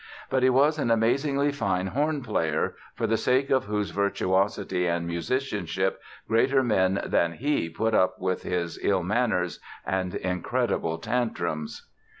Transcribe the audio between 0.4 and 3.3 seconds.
he was an amazingly fine horn player, for the